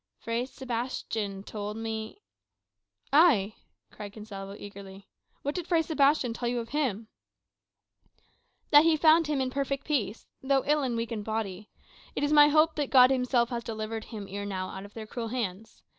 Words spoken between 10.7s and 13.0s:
and weak in body. It is my hope that